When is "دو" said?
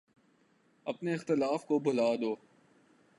2.21-2.35